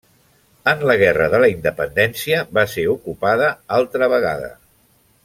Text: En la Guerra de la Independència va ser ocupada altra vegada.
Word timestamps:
En 0.69 0.79
la 0.91 0.95
Guerra 1.01 1.27
de 1.33 1.41
la 1.43 1.49
Independència 1.55 2.39
va 2.59 2.63
ser 2.71 2.87
ocupada 2.97 3.51
altra 3.81 4.09
vegada. 4.15 4.51